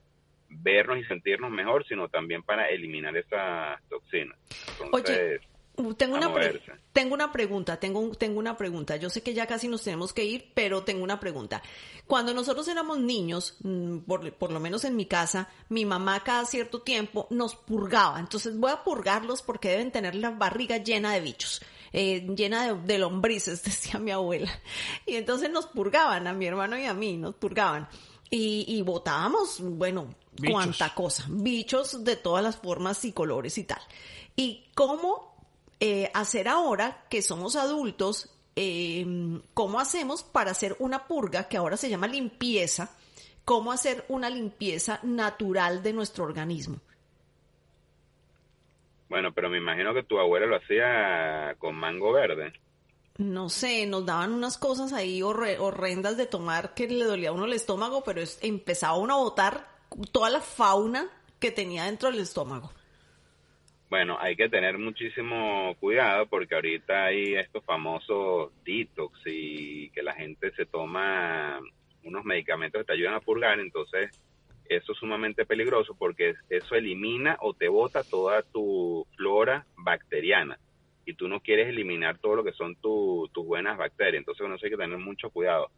[0.48, 4.38] vernos y sentirnos mejor, sino también para eliminar esas toxinas.
[4.80, 5.40] Entonces,
[5.96, 6.60] Tengo a una, pre-
[6.92, 8.96] tengo una pregunta, tengo, un- tengo una pregunta.
[8.96, 11.62] Yo sé que ya casi nos tenemos que ir, pero tengo una pregunta.
[12.06, 16.44] Cuando nosotros éramos niños, mm, por, por lo menos en mi casa, mi mamá cada
[16.44, 18.18] cierto tiempo nos purgaba.
[18.20, 21.60] Entonces voy a purgarlos porque deben tener la barriga llena de bichos.
[21.92, 24.50] eh, llena de, de lombrices, decía mi abuela.
[25.06, 27.88] Y entonces nos purgaban, a mi hermano y a mí, nos purgaban.
[28.32, 30.52] Y, y botábamos, bueno, Bichos.
[30.54, 33.80] cuánta cosa, bichos de todas las formas y colores y tal.
[34.36, 35.29] ¿Y cómo
[35.80, 38.30] eh, hacer ahora que somos adultos?
[38.56, 39.06] eh,
[39.54, 42.90] ¿Cómo hacemos para hacer una purga que ahora se llama limpieza?
[43.44, 46.78] ¿Cómo hacer una limpieza natural de nuestro organismo?
[49.08, 52.52] bueno, pero me imagino que tu abuela lo hacía con mango verde.
[53.18, 57.32] No sé, nos daban unas cosas ahí horre- horrendas de tomar que le dolía a
[57.32, 59.66] uno el estómago, pero es- empezaba uno a botar
[60.12, 62.70] toda la fauna que tenía dentro del estómago.
[63.90, 70.12] Bueno, hay que tener muchísimo cuidado porque ahorita hay estos famosos detox y que la
[70.14, 71.58] gente se toma
[72.04, 74.12] unos medicamentos que te ayudan a purgar, entonces
[74.68, 80.56] eso es sumamente peligroso porque eso elimina o te bota toda tu flora bacteriana
[81.04, 84.52] y tú no quieres eliminar todo lo que son tu- tus buenas bacterias, entonces con
[84.54, 85.68] eso hay que tener mucho cuidado.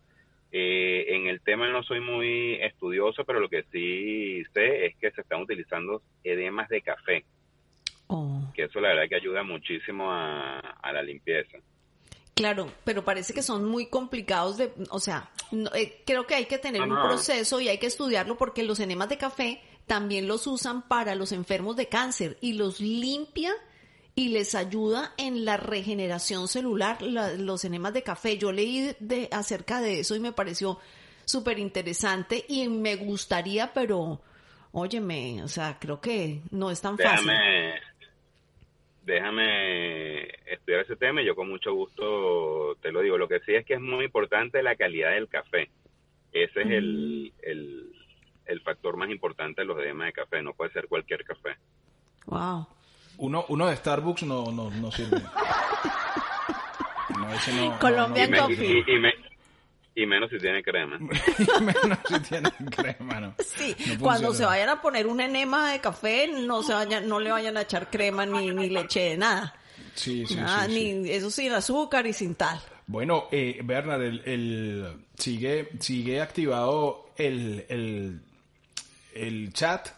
[0.51, 5.11] Eh, en el tema no soy muy estudioso, pero lo que sí sé es que
[5.13, 7.25] se están utilizando edemas de café
[8.13, 8.53] Oh.
[8.55, 11.59] que eso la verdad que ayuda muchísimo a, a la limpieza.
[12.35, 16.47] Claro, pero parece que son muy complicados de, o sea, no- eh, creo que hay
[16.47, 20.47] que tener un proceso y hay que estudiarlo porque los enemas de café también los
[20.47, 23.53] usan para los enfermos de cáncer y los limpia
[24.15, 28.39] y les ayuda en la regeneración celular la- los enemas de café.
[28.39, 30.79] Yo leí de, acerca de eso y me pareció
[31.27, 34.21] súper interesante y me gustaría, pero
[34.73, 37.31] óyeme, o sea, creo que no es tan fácil.
[39.05, 43.19] Déjame, estudiar ese tema y yo con mucho gusto te lo digo.
[43.19, 45.71] Lo que sí es que es muy importante la calidad del café.
[46.33, 47.93] Ese es el, el,
[48.47, 50.43] el factor más importante de los edemas de café.
[50.43, 51.57] No puede ser cualquier café.
[52.27, 52.67] Wow.
[53.19, 55.19] Uno, uno de Starbucks no, no, no sirve.
[57.11, 58.85] No, no- no- Colombian no- Y, me- coffee.
[58.87, 59.15] y- y me-
[59.95, 60.99] y menos si tiene crema.
[61.39, 63.35] y menos si tiene crema, ¿no?
[63.39, 67.21] Sí, No cuando se vayan a poner un enema de café, no se vayan, no
[67.21, 69.55] le vayan a echar crema ni, ni leche de nada.
[69.95, 70.95] Sí, sí, Nada, sí, sí.
[70.95, 72.59] ni eso sin azúcar y sin tal.
[72.87, 78.21] Bueno, eh, Bernard, el, el- sigue, sigue activado el, el,
[79.15, 79.89] el chat.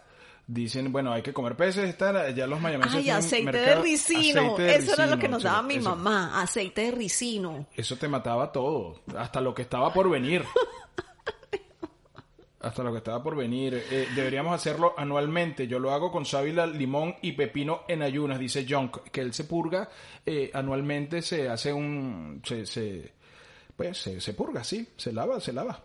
[0.46, 4.40] Dicen, bueno, hay que comer peces, ya los mayamenses Ay, tienen aceite de mercado- ricino.
[4.42, 7.66] aceite de eso era lo que nos daba mi eso- mamá, aceite de ricino.
[7.74, 10.44] Eso te mataba todo, hasta lo que estaba por venir.
[12.60, 13.74] Hasta lo que estaba por venir.
[13.90, 15.66] Eh, deberíamos hacerlo anualmente.
[15.66, 19.44] Yo lo hago con sábila, limón y pepino en ayunas, dice Junk, que él se
[19.44, 19.90] purga
[20.24, 22.40] eh, anualmente, se hace un...
[22.42, 23.12] Se, se-
[23.76, 25.78] pues se, se purga, sí, se lava, se lava.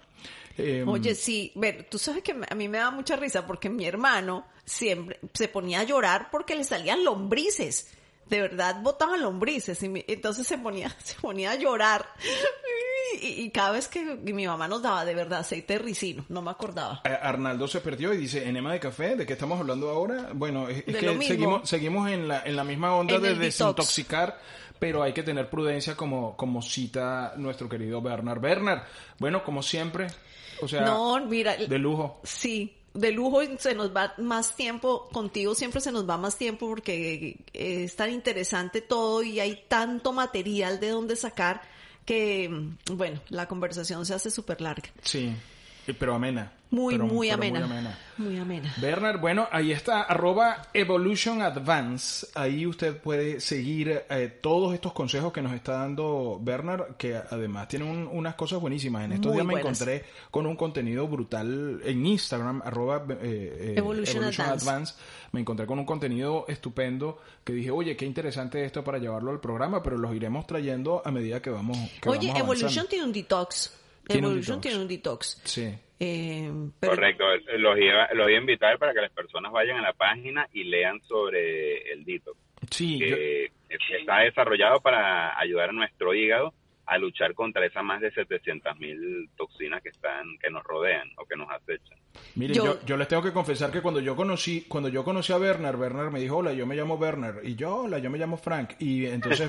[0.59, 3.85] Eh, Oye, sí, ver, tú sabes que a mí me da mucha risa porque mi
[3.85, 7.93] hermano siempre se ponía a llorar porque le salían lombrices.
[8.27, 12.05] De verdad botaban lombrices y mi- entonces se ponía, se ponía a llorar.
[13.21, 16.41] Y, y cada vez que mi mamá nos daba de verdad aceite de ricino, no
[16.43, 17.01] me acordaba.
[17.05, 20.29] Eh, Arnaldo se perdió y dice, enema de café, ¿de qué estamos hablando ahora?
[20.33, 20.93] Bueno, es, que
[21.23, 23.41] seguimos, seguimos en la, en la misma onda En de detox.
[23.43, 24.39] desintoxicar,
[24.77, 28.39] pero hay que tener prudencia como, como cita nuestro querido Bernard.
[28.39, 28.83] Bernard,
[29.17, 30.05] bueno, como siempre,
[30.61, 32.19] o sea, No, mira, de lujo.
[32.23, 36.67] Sí, de lujo se nos va más tiempo, contigo siempre se nos va más tiempo
[36.67, 41.61] porque eh, es tan interesante todo y hay tanto material de donde sacar
[42.05, 44.89] que, mm, bueno, la conversación se hace súper larga.
[45.03, 45.31] Sí,
[45.97, 46.51] pero amena.
[46.71, 47.97] Muy, Pero- muy, pero amena.
[48.17, 48.71] Muy amena.
[48.79, 52.27] Bernard, bueno, ahí está, arroba Evolution Advance.
[52.35, 57.69] Ahí usted puede seguir eh, todos estos consejos que nos está dando Bernard, que además
[57.69, 59.05] tiene un- unas cosas buenísimas.
[59.05, 63.73] En estos Muy días me encontré con un contenido brutal en Instagram, arroba eh, eh,
[63.77, 64.93] Evolution Advance.
[65.31, 69.39] Me encontré con un contenido estupendo que dije, oye, qué interesante esto para llevarlo al
[69.39, 71.77] programa, pero los iremos trayendo a medida que vamos.
[71.99, 73.73] Que Oye, vamos Evolution tiene un detox.
[74.09, 75.41] Tiene Evolution tiene un detox.
[75.43, 75.73] Sí.
[75.99, 77.25] Eh, pero- Correcto,
[77.57, 80.63] los iba, los iba a invitar para que las personas vayan a la página y
[80.63, 82.37] lean sobre el detox,
[82.71, 83.51] Sí, yo- que
[83.99, 86.53] está desarrollado para ayudar a nuestro hígado
[86.85, 91.25] a luchar contra esas más de 700 mil toxinas que están que nos rodean o
[91.25, 91.99] que nos acechan.
[92.33, 95.31] Miren, Yo- yo, yo les tengo que confesar que cuando yo conocí, cuando yo conocí
[95.31, 98.17] a Bernard, Bernard me dijo, hola, yo me llamo Bernard, y yo, hola, yo me
[98.17, 99.47] llamo Frank, y entonces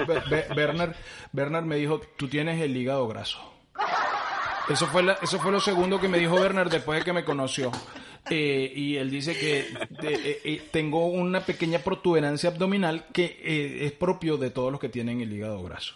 [0.54, 0.94] Bernard,
[1.32, 3.40] Bernard me dijo, tú tienes el hígado graso.
[4.68, 7.24] Eso fue, la- eso fue lo segundo que me dijo Bernard después de que me
[7.24, 7.72] conoció.
[8.28, 13.92] Eh, y él dice que eh, eh, tengo una pequeña protuberancia abdominal que eh, es
[13.92, 15.94] propio de todos los que tienen el hígado graso.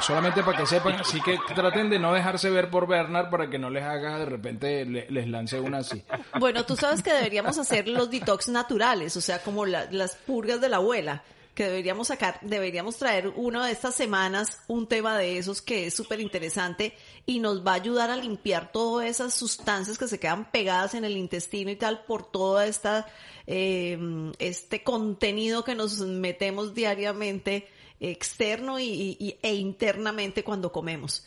[0.00, 3.58] Solamente para que sepan, así que traten de no dejarse ver por Bernard para que
[3.58, 6.02] no les haga de repente le- les lance una así.
[6.40, 10.60] Bueno, tú sabes que deberíamos hacer los detox naturales, o sea, como la- las purgas
[10.60, 11.22] de la abuela,
[11.54, 15.94] que deberíamos sacar, deberíamos traer una de estas semanas un tema de esos que es
[15.94, 16.94] súper interesante
[17.26, 21.04] y nos va a ayudar a limpiar todas esas sustancias que se quedan pegadas en
[21.04, 23.06] el intestino y tal por toda esta
[23.46, 23.96] eh,
[24.38, 27.68] este contenido que nos metemos diariamente
[28.00, 31.26] externo y, y- e internamente cuando comemos.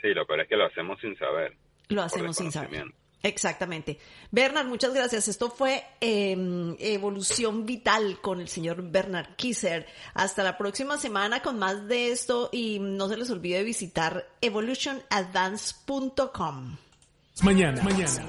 [0.00, 1.56] Sí, lo peor es que lo hacemos sin saber.
[1.88, 2.84] Lo hacemos sin saber.
[3.24, 3.98] Exactamente.
[4.30, 5.28] Bernard, muchas gracias.
[5.28, 6.36] Esto fue eh,
[6.78, 9.86] Evolución Vital con el señor Bernard Kisser.
[10.12, 16.76] Hasta la próxima semana con más de esto y no se les olvide visitar evolutionadvance.com.
[17.42, 18.26] Mañana, mañana.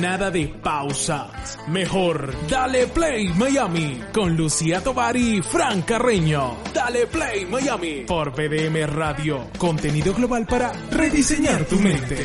[0.00, 1.58] Nada de pausas.
[1.68, 6.56] Mejor, dale play Miami con Lucía Tovar y Fran Carreño.
[6.72, 9.50] Dale play Miami por BDM Radio.
[9.58, 12.24] Contenido global para rediseñar tu mente.